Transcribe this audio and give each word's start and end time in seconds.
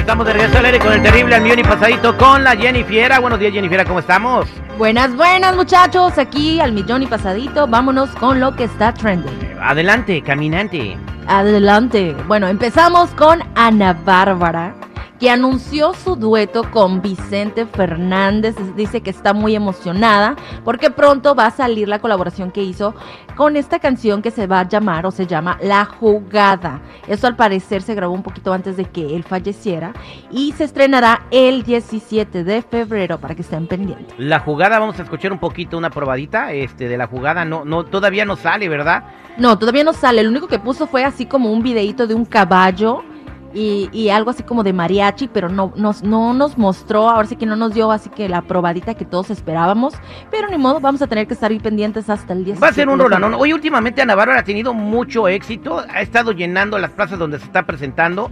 Estamos 0.00 0.26
de 0.26 0.32
regreso 0.32 0.58
al 0.58 0.64
aire 0.64 0.78
con 0.78 0.92
el 0.94 1.02
terrible 1.02 1.34
al 1.34 1.42
millón 1.42 1.58
y 1.58 1.62
pasadito 1.62 2.16
con 2.16 2.42
la 2.42 2.56
Jennifiera. 2.56 3.20
Buenos 3.20 3.38
días, 3.38 3.52
Jennifiera, 3.52 3.84
¿cómo 3.84 4.00
estamos? 4.00 4.46
Buenas, 4.78 5.14
buenas 5.14 5.54
muchachos, 5.54 6.16
aquí 6.16 6.58
al 6.58 6.72
millón 6.72 7.02
y 7.02 7.06
pasadito, 7.06 7.66
vámonos 7.66 8.08
con 8.16 8.40
lo 8.40 8.56
que 8.56 8.64
está 8.64 8.94
trending. 8.94 9.58
Adelante, 9.60 10.22
caminante. 10.22 10.96
Adelante. 11.26 12.16
Bueno, 12.26 12.48
empezamos 12.48 13.10
con 13.10 13.40
Ana 13.54 13.92
Bárbara, 13.92 14.74
que 15.20 15.28
anunció 15.28 15.92
su 15.92 16.16
dueto 16.16 16.70
con 16.70 17.02
Vicente 17.02 17.66
Fernández. 17.66 18.56
Dice 18.74 19.02
que 19.02 19.10
está 19.10 19.34
muy 19.34 19.54
emocionada 19.54 20.34
porque 20.64 20.90
pronto 20.90 21.34
va 21.34 21.46
a 21.46 21.50
salir 21.50 21.88
la 21.88 21.98
colaboración 21.98 22.50
que 22.50 22.62
hizo 22.62 22.94
con 23.36 23.56
esta 23.56 23.78
canción 23.78 24.22
que 24.22 24.30
se 24.30 24.46
va 24.46 24.60
a 24.60 24.68
llamar 24.68 25.04
o 25.04 25.10
se 25.10 25.26
llama 25.26 25.58
La 25.60 25.84
Jugada. 25.84 26.80
Esto 27.06 27.26
al 27.26 27.36
parecer 27.36 27.82
se 27.82 27.94
grabó 27.94 28.14
un 28.14 28.22
poquito 28.22 28.54
antes 28.54 28.78
de 28.78 28.86
que 28.86 29.14
él 29.14 29.22
falleciera 29.22 29.92
y 30.30 30.52
se 30.52 30.64
estrenará 30.64 31.26
el 31.30 31.64
17 31.64 32.42
de 32.42 32.62
febrero 32.62 33.18
para 33.18 33.34
que 33.34 33.42
estén 33.42 33.66
pendientes. 33.66 34.14
La 34.18 34.40
jugada, 34.40 34.78
vamos 34.78 34.98
a 34.98 35.02
escuchar 35.02 35.32
un 35.32 35.38
poquito, 35.38 35.76
una 35.76 35.90
probadita 35.90 36.52
este, 36.52 36.88
de 36.88 36.96
la 36.96 37.06
jugada. 37.06 37.44
No, 37.44 37.66
no, 37.66 37.84
todavía 37.84 38.24
no 38.24 38.36
sale, 38.36 38.70
¿verdad? 38.70 39.04
No, 39.36 39.58
todavía 39.58 39.84
no 39.84 39.92
sale. 39.92 40.22
Lo 40.22 40.30
único 40.30 40.48
que 40.48 40.58
puso 40.58 40.86
fue 40.86 41.04
así 41.04 41.26
como 41.26 41.52
un 41.52 41.62
videito 41.62 42.06
de 42.06 42.14
un 42.14 42.24
caballo 42.24 43.04
y, 43.52 43.88
y 43.92 44.10
algo 44.10 44.30
así 44.30 44.42
como 44.42 44.62
de 44.62 44.72
mariachi, 44.72 45.28
pero 45.28 45.48
no 45.48 45.72
nos, 45.76 46.02
no 46.02 46.34
nos 46.34 46.56
mostró, 46.56 47.08
ahora 47.08 47.26
sí 47.26 47.36
que 47.36 47.46
no 47.46 47.56
nos 47.56 47.74
dio 47.74 47.90
así 47.90 48.08
que 48.10 48.28
la 48.28 48.42
probadita 48.42 48.94
que 48.94 49.04
todos 49.04 49.30
esperábamos. 49.30 49.94
Pero 50.30 50.48
ni 50.48 50.58
modo, 50.58 50.80
vamos 50.80 51.02
a 51.02 51.06
tener 51.06 51.26
que 51.26 51.34
estar 51.34 51.50
ahí 51.50 51.58
pendientes 51.58 52.08
hasta 52.08 52.32
el 52.32 52.44
10. 52.44 52.62
Va 52.62 52.68
a 52.68 52.72
ser 52.72 52.88
un 52.88 52.98
rolanón. 52.98 53.34
Hoy 53.34 53.52
últimamente 53.52 54.02
Ana 54.02 54.14
Bárbara 54.14 54.40
ha 54.40 54.44
tenido 54.44 54.74
mucho 54.74 55.28
éxito. 55.28 55.84
Ha 55.92 56.02
estado 56.02 56.32
llenando 56.32 56.78
las 56.78 56.90
plazas 56.90 57.18
donde 57.18 57.38
se 57.38 57.44
está 57.44 57.64
presentando. 57.64 58.30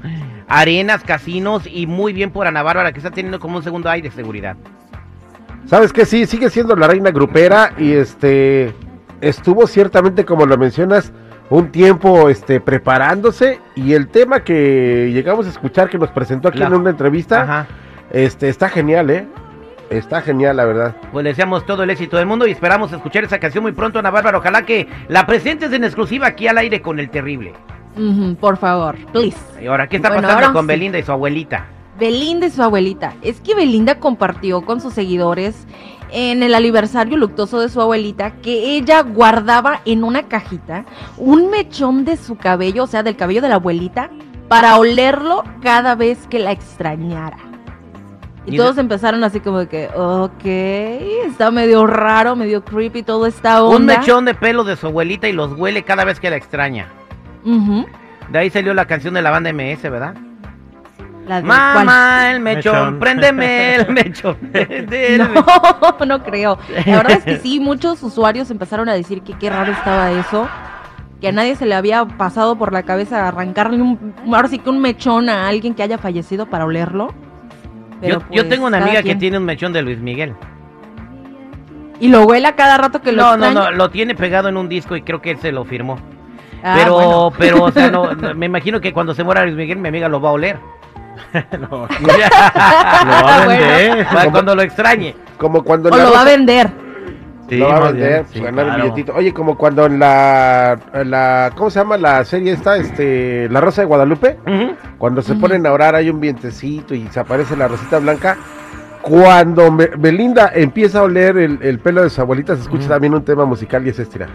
Arenas, 0.48 1.02
casinos 1.02 1.64
y 1.70 1.86
muy 1.86 2.12
bien 2.12 2.30
por 2.30 2.46
Ana 2.46 2.62
Bárbara 2.62 2.92
que 2.92 2.98
está 2.98 3.10
teniendo 3.10 3.38
como 3.38 3.58
un 3.58 3.62
segundo 3.62 3.90
aire 3.90 4.08
de 4.08 4.14
seguridad. 4.14 4.56
¿Sabes 5.66 5.92
qué? 5.92 6.06
Sí, 6.06 6.24
sigue 6.24 6.48
siendo 6.48 6.74
la 6.76 6.86
reina 6.86 7.10
grupera 7.10 7.74
y 7.76 7.92
este 7.92 8.74
estuvo 9.20 9.66
ciertamente, 9.66 10.24
como 10.24 10.46
lo 10.46 10.56
mencionas, 10.56 11.12
un 11.50 11.70
tiempo 11.70 12.28
este 12.28 12.60
preparándose 12.60 13.58
y 13.74 13.94
el 13.94 14.08
tema 14.08 14.40
que 14.44 15.10
llegamos 15.12 15.46
a 15.46 15.50
escuchar 15.50 15.88
que 15.88 15.98
nos 15.98 16.10
presentó 16.10 16.48
aquí 16.48 16.58
La- 16.58 16.66
en 16.66 16.74
una 16.74 16.90
entrevista, 16.90 17.42
Ajá. 17.42 17.66
este 18.12 18.48
está 18.48 18.68
genial, 18.68 19.10
¿eh? 19.10 19.26
Está 19.90 20.20
genial, 20.20 20.58
la 20.58 20.66
verdad. 20.66 20.96
Pues 21.12 21.24
le 21.24 21.30
deseamos 21.30 21.64
todo 21.64 21.82
el 21.82 21.88
éxito 21.88 22.18
del 22.18 22.26
mundo 22.26 22.46
y 22.46 22.50
esperamos 22.50 22.92
escuchar 22.92 23.24
esa 23.24 23.38
canción 23.38 23.62
muy 23.62 23.72
pronto, 23.72 23.98
Ana 23.98 24.10
Bárbara. 24.10 24.36
Ojalá 24.36 24.62
que 24.66 24.86
la 25.08 25.24
presentes 25.26 25.72
en 25.72 25.82
exclusiva 25.84 26.26
aquí 26.26 26.46
al 26.46 26.58
aire 26.58 26.82
con 26.82 27.00
el 27.00 27.08
terrible. 27.08 27.54
Por 28.38 28.58
favor, 28.58 28.96
please. 29.12 29.38
Y 29.62 29.66
ahora, 29.66 29.86
¿qué 29.88 29.96
está 29.96 30.10
Bueno, 30.10 30.28
pasando 30.28 30.52
con 30.52 30.64
sí. 30.64 30.68
Belinda 30.68 30.98
y 30.98 31.02
su 31.02 31.10
abuelita? 31.10 31.64
Belinda 31.98 32.46
y 32.46 32.50
su 32.50 32.62
abuelita. 32.62 33.14
Es 33.22 33.40
que 33.40 33.54
Belinda 33.54 33.98
compartió 33.98 34.62
con 34.62 34.80
sus 34.80 34.94
seguidores 34.94 35.66
en 36.10 36.42
el 36.42 36.54
aniversario 36.54 37.16
luctuoso 37.16 37.60
de 37.60 37.68
su 37.68 37.80
abuelita 37.80 38.32
que 38.36 38.76
ella 38.76 39.02
guardaba 39.02 39.80
en 39.84 40.04
una 40.04 40.22
cajita 40.22 40.86
un 41.16 41.50
mechón 41.50 42.04
de 42.04 42.16
su 42.16 42.36
cabello, 42.36 42.84
o 42.84 42.86
sea, 42.86 43.02
del 43.02 43.16
cabello 43.16 43.42
de 43.42 43.48
la 43.48 43.56
abuelita, 43.56 44.10
para 44.48 44.78
olerlo 44.78 45.44
cada 45.60 45.94
vez 45.94 46.26
que 46.28 46.38
la 46.38 46.52
extrañara. 46.52 47.36
Y 48.46 48.56
todos 48.56 48.78
empezaron 48.78 49.22
así 49.24 49.40
como 49.40 49.58
de 49.58 49.68
que, 49.68 49.88
ok, 49.94 50.44
está 51.26 51.50
medio 51.50 51.86
raro, 51.86 52.34
medio 52.34 52.64
creepy 52.64 53.02
todo 53.02 53.26
esta 53.26 53.62
onda. 53.62 53.76
Un 53.76 53.84
mechón 53.84 54.24
de 54.24 54.34
pelo 54.34 54.64
de 54.64 54.76
su 54.76 54.86
abuelita 54.86 55.28
y 55.28 55.32
los 55.32 55.52
huele 55.52 55.82
cada 55.82 56.04
vez 56.04 56.18
que 56.18 56.30
la 56.30 56.36
extraña. 56.36 56.88
De 57.44 58.38
ahí 58.38 58.48
salió 58.48 58.72
la 58.72 58.86
canción 58.86 59.12
de 59.12 59.20
la 59.20 59.30
banda 59.30 59.52
MS, 59.52 59.82
¿verdad? 59.82 60.14
La 61.28 61.36
de- 61.42 61.46
Mamá, 61.46 62.30
el 62.32 62.40
mechón, 62.40 62.72
Mechón. 62.74 62.98
préndeme 62.98 63.74
el 63.76 63.88
mechón. 63.92 64.36
préndeme. 64.50 65.28
No, 65.28 65.44
no 66.06 66.22
creo. 66.24 66.58
La 66.86 66.96
verdad 66.96 67.18
es 67.18 67.24
que 67.24 67.36
sí, 67.38 67.60
muchos 67.60 68.02
usuarios 68.02 68.50
empezaron 68.50 68.88
a 68.88 68.94
decir 68.94 69.22
que 69.22 69.34
qué 69.34 69.50
raro 69.50 69.72
estaba 69.72 70.10
eso. 70.12 70.48
Que 71.20 71.28
a 71.28 71.32
nadie 71.32 71.56
se 71.56 71.66
le 71.66 71.74
había 71.74 72.04
pasado 72.06 72.56
por 72.56 72.72
la 72.72 72.84
cabeza 72.84 73.26
arrancarle 73.28 73.82
un, 73.82 74.14
ahora 74.32 74.48
sí 74.48 74.58
que 74.60 74.70
un 74.70 74.80
mechón 74.80 75.28
a 75.28 75.48
alguien 75.48 75.74
que 75.74 75.82
haya 75.82 75.98
fallecido 75.98 76.46
para 76.46 76.64
olerlo. 76.64 77.12
Pero 78.00 78.20
Yo, 78.20 78.26
yo 78.30 78.42
pues, 78.42 78.48
tengo 78.48 78.66
una 78.68 78.78
amiga 78.78 79.02
quien. 79.02 79.16
que 79.16 79.20
tiene 79.20 79.36
un 79.38 79.44
mechón 79.44 79.72
de 79.72 79.82
Luis 79.82 79.98
Miguel. 79.98 80.34
Y 82.00 82.08
lo 82.08 82.22
huele 82.24 82.46
a 82.46 82.54
cada 82.54 82.78
rato 82.78 83.02
que 83.02 83.10
lo 83.10 83.22
No, 83.22 83.36
no, 83.36 83.44
extraña. 83.46 83.70
no, 83.72 83.76
lo 83.76 83.90
tiene 83.90 84.14
pegado 84.14 84.48
en 84.48 84.56
un 84.56 84.68
disco 84.68 84.94
y 84.96 85.02
creo 85.02 85.20
que 85.20 85.32
él 85.32 85.38
se 85.38 85.50
lo 85.50 85.64
firmó. 85.64 85.98
Ah, 86.62 86.74
pero, 86.78 86.94
bueno. 86.94 87.32
pero, 87.36 87.64
o 87.64 87.70
sea, 87.72 87.90
no, 87.90 88.14
no, 88.14 88.34
me 88.36 88.46
imagino 88.46 88.80
que 88.80 88.92
cuando 88.92 89.12
se 89.14 89.24
muera 89.24 89.44
Luis 89.44 89.56
Miguel, 89.56 89.78
mi 89.78 89.88
amiga 89.88 90.08
lo 90.08 90.20
va 90.20 90.28
a 90.28 90.32
oler. 90.32 90.58
Lo 91.60 91.86
va 91.86 93.34
a 93.42 93.46
vender. 93.46 94.06
Para 94.06 94.30
cuando 94.30 94.54
lo 94.54 94.62
extrañe. 94.62 95.14
Como 95.38 95.62
cuando 95.62 95.90
O 95.90 95.96
lo 95.96 96.12
va 96.12 96.22
a 96.22 96.24
vender. 96.24 96.70
Sí, 97.48 97.56
lo 97.56 97.68
va 97.68 97.76
a 97.78 97.80
vender, 97.92 98.08
bien, 98.10 98.22
pues, 98.24 98.32
sí, 98.34 98.40
ganar 98.40 98.64
un 98.66 98.70
claro. 98.74 98.84
billetito. 98.84 99.14
Oye, 99.14 99.32
como 99.32 99.56
cuando 99.56 99.86
en 99.86 99.98
la, 99.98 100.78
en 100.92 101.10
la 101.10 101.50
¿cómo 101.56 101.70
se 101.70 101.78
llama 101.78 101.96
la 101.96 102.22
serie 102.26 102.52
esta? 102.52 102.76
Este, 102.76 103.48
La 103.50 103.60
Rosa 103.62 103.80
de 103.80 103.86
Guadalupe. 103.86 104.36
Ujú. 104.46 104.74
Cuando 104.98 105.22
se 105.22 105.32
Ujú. 105.32 105.40
ponen 105.40 105.66
a 105.66 105.72
orar 105.72 105.94
hay 105.94 106.10
un 106.10 106.20
vientecito 106.20 106.94
y 106.94 107.08
se 107.08 107.20
aparece 107.20 107.56
la 107.56 107.66
rosita 107.68 107.98
blanca. 108.00 108.36
Cuando 109.00 109.74
Be- 109.74 109.92
Belinda 109.96 110.50
empieza 110.54 110.98
a 110.98 111.02
oler 111.04 111.38
el, 111.38 111.58
el 111.62 111.78
pelo 111.78 112.02
de 112.02 112.10
su 112.10 112.20
abuelita, 112.20 112.54
se 112.54 112.62
escucha 112.62 112.88
también 112.88 113.14
un 113.14 113.24
tema 113.24 113.46
musical 113.46 113.86
y 113.86 113.90
es 113.90 113.98
este. 113.98 114.18
mira. 114.18 114.28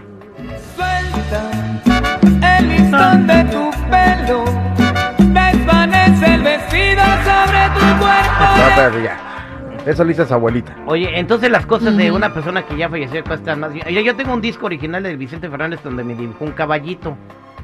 Suelta 0.74 2.58
el 2.58 2.68
listón 2.68 3.26
de 3.28 3.44
tu 3.44 3.70
pelo, 3.90 4.44
el 6.26 6.42
vestido 6.42 7.02
sobre 7.24 7.68
tu 7.74 7.98
cuerpo. 7.98 9.84
Eso 9.86 10.02
lo 10.04 10.10
hizo 10.10 10.24
su 10.24 10.32
abuelita. 10.34 10.74
Oye, 10.86 11.18
entonces 11.18 11.50
las 11.50 11.66
cosas 11.66 11.96
de 11.96 12.10
una 12.10 12.32
persona 12.32 12.62
que 12.62 12.76
ya 12.76 12.88
falleció 12.88 13.22
cuestan 13.22 13.60
más. 13.60 13.72
Yo, 13.74 14.00
yo 14.00 14.16
tengo 14.16 14.32
un 14.32 14.40
disco 14.40 14.66
original 14.66 15.02
de 15.02 15.14
Vicente 15.16 15.48
Fernández 15.50 15.80
donde 15.84 16.02
me 16.04 16.14
dibujó 16.14 16.44
un 16.44 16.52
caballito. 16.52 17.16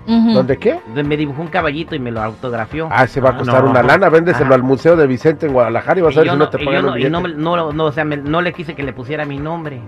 ¿Dónde 0.06 0.56
qué? 0.58 0.80
Donde 0.86 1.04
me 1.04 1.16
dibujó 1.16 1.40
un 1.42 1.48
caballito 1.48 1.94
y 1.94 1.98
me 1.98 2.10
lo 2.10 2.20
autografió. 2.20 2.88
Ah, 2.90 3.06
se 3.06 3.20
va 3.20 3.30
a 3.30 3.32
Ah, 3.32 3.38
costar 3.38 3.64
no. 3.64 3.70
una 3.70 3.82
lana. 3.82 4.08
Véndeselo 4.08 4.46
Ajá. 4.46 4.54
al 4.56 4.62
Museo 4.62 4.96
de 4.96 5.06
Vicente 5.06 5.46
en 5.46 5.52
Guadalajara 5.52 6.00
y 6.00 6.02
vas 6.02 6.14
Y 6.14 6.18
a 6.18 6.20
ver 6.22 6.30
si 6.30 6.36
no 6.36 6.44
no, 6.44 6.50
te 6.50 6.56
y 6.56 6.60
yo 6.60 6.66
pagan 6.66 6.86
no, 6.86 6.98
y 6.98 7.10
no, 7.10 7.20
me- 7.20 7.28
no, 7.34 7.72
no, 7.72 7.84
o 7.84 7.92
sea, 7.92 8.04
me- 8.04 8.16
no 8.16 8.42
le 8.42 8.52
quise 8.52 8.74
que 8.74 8.82
le 8.82 8.92
pusiera 8.92 9.24
mi 9.24 9.38
nombre. 9.38 9.80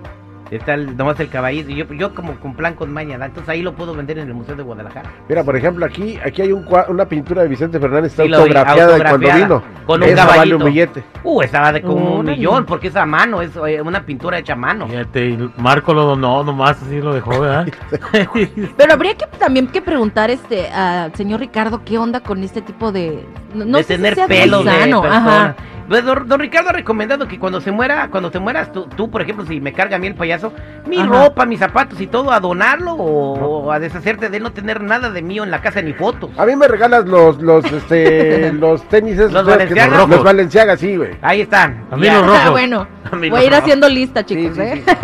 Está 0.52 0.74
el, 0.74 0.96
nomás 0.96 1.18
el 1.20 1.28
caballito. 1.28 1.70
Yo, 1.70 1.86
yo 1.94 2.14
como 2.14 2.34
con 2.38 2.54
plan 2.54 2.74
con 2.74 2.92
maña, 2.92 3.16
¿da? 3.18 3.26
entonces 3.26 3.48
ahí 3.48 3.62
lo 3.62 3.72
puedo 3.74 3.94
vender 3.94 4.18
en 4.18 4.28
el 4.28 4.34
Museo 4.34 4.54
de 4.54 4.62
Guadalajara. 4.62 5.10
Mira, 5.28 5.42
por 5.44 5.56
ejemplo, 5.56 5.86
aquí 5.86 6.18
aquí 6.24 6.42
hay 6.42 6.52
un 6.52 6.64
cua- 6.66 6.86
una 6.88 7.06
pintura 7.06 7.42
de 7.42 7.48
Vicente 7.48 7.80
Fernández 7.80 8.12
está 8.12 8.24
Sí, 8.24 8.32
autografiada 8.34 8.92
de 8.92 8.98
cuando 9.00 9.10
autografiada, 9.28 9.46
vino. 9.46 9.62
con 9.86 10.02
un 10.02 10.08
Esa 10.08 10.24
vale 10.26 10.32
caballito. 10.34 10.56
un 10.58 10.64
billete. 10.64 11.04
Uh, 11.24 11.42
estaba 11.42 11.72
de 11.72 11.80
como 11.82 11.94
un 12.16 12.20
Órale. 12.20 12.36
millón, 12.36 12.66
porque 12.66 12.88
es 12.88 12.96
a 12.96 13.06
mano, 13.06 13.40
es 13.40 13.50
eh, 13.66 13.80
una 13.80 14.04
pintura 14.04 14.38
hecha 14.38 14.52
a 14.52 14.56
mano. 14.56 14.86
Fíjate, 14.88 15.26
y 15.30 15.50
Marco 15.56 15.94
lo 15.94 16.04
donó, 16.04 16.44
nomás 16.44 16.82
así 16.82 17.00
lo 17.00 17.14
dejó, 17.14 17.40
¿verdad? 17.40 17.66
Pero 18.76 18.92
habría 18.92 19.14
que 19.14 19.26
también 19.38 19.66
que 19.68 19.80
preguntar 19.82 20.30
este 20.30 20.68
al 20.70 21.14
señor 21.14 21.40
Ricardo 21.40 21.82
qué 21.84 21.98
onda 21.98 22.20
con 22.20 22.42
este 22.42 22.62
tipo 22.62 22.92
de 22.92 23.24
no, 23.54 23.64
no 23.64 23.78
de 23.78 23.84
sé 23.84 23.94
si 23.94 23.98
tener 24.02 24.14
sea 24.14 24.26
muy 24.28 24.36
pelos 24.36 24.64
de 24.64 24.70
persona. 24.70 25.16
ajá. 25.16 25.56
Pues, 25.92 26.06
don, 26.06 26.26
don 26.26 26.40
Ricardo 26.40 26.70
ha 26.70 26.72
recomendado 26.72 27.28
que 27.28 27.38
cuando 27.38 27.60
se 27.60 27.70
muera, 27.70 28.08
cuando 28.10 28.30
te 28.30 28.38
mueras, 28.38 28.72
tú, 28.72 28.86
tú, 28.96 29.10
por 29.10 29.20
ejemplo, 29.20 29.44
si 29.44 29.60
me 29.60 29.74
carga 29.74 29.96
a 29.96 29.98
mí 29.98 30.06
el 30.06 30.14
payaso, 30.14 30.50
mi 30.86 30.96
Ajá. 30.96 31.06
ropa, 31.06 31.44
mis 31.44 31.58
zapatos 31.58 32.00
y 32.00 32.06
todo, 32.06 32.32
a 32.32 32.40
donarlo 32.40 32.94
o, 32.94 33.64
o 33.66 33.70
a 33.72 33.78
deshacerte 33.78 34.30
de 34.30 34.40
no 34.40 34.52
tener 34.52 34.80
nada 34.80 35.10
de 35.10 35.20
mío 35.20 35.44
en 35.44 35.50
la 35.50 35.60
casa 35.60 35.82
ni 35.82 35.92
fotos. 35.92 36.30
A 36.38 36.46
mí 36.46 36.56
me 36.56 36.66
regalas 36.66 37.04
los 37.04 37.42
los 37.42 37.62
este 37.70 38.50
los 38.54 38.82
tenis 38.88 39.18
esos 39.18 39.32
Los 39.32 39.44
Balenciaga. 39.44 39.98
los 39.98 40.08
Rojos. 40.08 40.24
Balenciaga, 40.24 40.76
sí, 40.78 40.96
güey. 40.96 41.10
Ahí 41.20 41.42
están. 41.42 41.84
A 41.90 41.96
mí 41.98 42.06
Ya. 42.06 42.14
los 42.14 42.26
rojos. 42.26 42.40
Ah, 42.42 42.50
bueno, 42.50 42.86
A 43.12 43.16
mí 43.16 43.28
voy 43.28 43.40
a 43.42 43.44
ir 43.44 43.54
haciendo 43.54 43.86
lista, 43.90 44.24
chicos, 44.24 44.56
sí, 44.56 44.62
¿eh? 44.62 44.82
sí. 44.86 44.94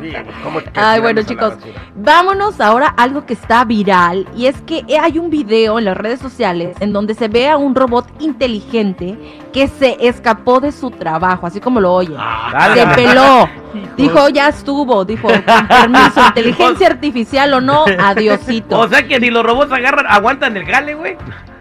Sí, 0.00 0.12
¿cómo 0.44 0.60
que 0.60 0.70
Ay, 0.74 1.00
bueno, 1.00 1.22
chicos, 1.22 1.54
vámonos 1.96 2.60
ahora 2.60 2.94
a 2.96 3.02
algo 3.02 3.26
que 3.26 3.32
está 3.32 3.64
viral 3.64 4.28
y 4.36 4.46
es 4.46 4.60
que 4.60 4.84
hay 5.00 5.18
un 5.18 5.30
video 5.30 5.78
en 5.78 5.86
las 5.86 5.96
redes 5.96 6.20
sociales 6.20 6.76
en 6.80 6.92
donde 6.92 7.14
se 7.14 7.26
ve 7.28 7.48
a 7.48 7.56
un 7.56 7.74
robot 7.74 8.06
inteligente 8.20 9.18
que 9.52 9.66
se 9.68 9.96
escapó 10.06 10.35
de 10.60 10.72
su 10.72 10.90
trabajo, 10.90 11.46
así 11.46 11.60
como 11.60 11.80
lo 11.80 11.92
oye. 11.92 12.14
Ah, 12.18 12.72
Se 12.74 12.86
peló. 12.88 13.48
Dijo, 13.96 14.28
ya 14.28 14.48
estuvo. 14.48 15.04
Dijo, 15.04 15.28
con 15.28 15.66
permiso, 15.66 16.20
inteligencia 16.28 16.86
artificial 16.88 17.54
o 17.54 17.60
no, 17.60 17.84
adiosito. 17.98 18.78
O 18.86 18.88
sea 18.88 19.06
que 19.06 19.18
ni 19.18 19.30
los 19.30 19.44
robots 19.44 19.72
agarran, 19.72 20.06
aguantan 20.08 20.56
el 20.56 20.64
jale, 20.66 20.94
güey. 20.94 21.16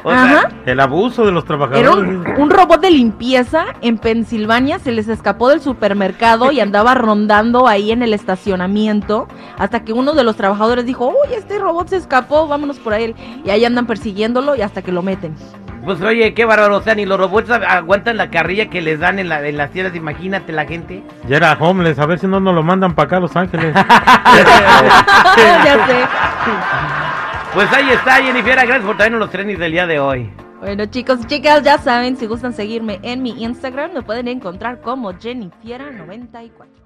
O 0.07 0.11
sea, 0.11 0.23
Ajá. 0.23 0.49
El 0.67 0.79
abuso 0.79 1.25
de 1.25 1.31
los 1.31 1.43
Era 1.45 1.57
trabajadores. 1.57 1.89
un, 1.97 2.23
un 2.37 2.49
robot 2.51 2.79
de 2.79 2.91
limpieza 2.91 3.65
en 3.81 3.97
Pensilvania, 3.97 4.77
se 4.77 4.91
les 4.91 5.07
escapó 5.07 5.49
del 5.49 5.61
supermercado 5.61 6.51
y 6.51 6.59
andaba 6.59 6.93
rondando 6.93 7.67
ahí 7.67 7.91
en 7.91 8.03
el 8.03 8.13
estacionamiento 8.13 9.27
hasta 9.57 9.83
que 9.83 9.93
uno 9.93 10.13
de 10.13 10.23
los 10.23 10.35
trabajadores 10.35 10.85
dijo, 10.85 11.07
uy, 11.07 11.33
este 11.35 11.57
robot 11.57 11.87
se 11.89 11.95
escapó, 11.97 12.47
vámonos 12.47 12.77
por 12.77 12.93
él. 12.93 13.15
Y 13.43 13.49
ahí 13.49 13.65
andan 13.65 13.87
persiguiéndolo 13.87 14.55
y 14.55 14.61
hasta 14.61 14.83
que 14.83 14.91
lo 14.91 15.01
meten. 15.01 15.33
Pues 15.83 16.01
oye, 16.01 16.33
qué 16.33 16.45
bárbaro, 16.45 16.77
o 16.77 16.81
sea, 16.81 16.95
ni 16.95 17.05
los 17.05 17.19
robots 17.19 17.49
aguantan 17.51 18.17
la 18.17 18.31
carrilla 18.31 18.69
que 18.71 18.81
les 18.81 18.99
dan 18.99 19.19
en, 19.19 19.29
la, 19.29 19.47
en 19.47 19.55
las 19.57 19.69
tierras, 19.71 19.95
imagínate 19.95 20.51
la 20.51 20.65
gente. 20.65 21.03
Ya 21.27 21.37
era 21.37 21.53
homeless, 21.59 21.99
a 21.99 22.05
ver 22.07 22.17
si 22.19 22.25
no 22.27 22.39
nos 22.39 22.55
lo 22.55 22.63
mandan 22.63 22.95
para 22.95 23.05
acá 23.05 23.17
a 23.17 23.21
Los 23.21 23.35
Ángeles. 23.35 23.71
ya 23.75 23.85
sé. 25.87 27.24
Pues 27.55 27.71
ahí 27.71 27.89
está, 27.89 28.15
Jennifer, 28.15 28.53
gracias 28.53 28.81
por 28.81 28.97
traernos 28.97 29.21
los 29.21 29.29
trenes 29.31 29.57
del 29.57 29.71
día 29.71 29.87
de 29.87 29.97
hoy. 29.97 30.29
Bueno 30.59 30.87
chicos 30.87 31.21
y 31.23 31.27
chicas, 31.27 31.63
ya 31.63 31.77
saben, 31.77 32.17
si 32.17 32.25
gustan 32.25 32.51
seguirme 32.51 32.99
en 33.01 33.23
mi 33.23 33.29
Instagram, 33.41 33.93
me 33.93 34.01
pueden 34.01 34.27
encontrar 34.27 34.81
como 34.81 35.13
Jennifiera94. 35.13 36.84